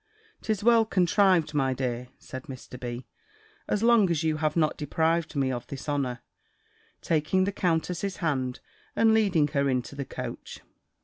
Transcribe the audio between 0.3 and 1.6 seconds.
"'Tis well contrived,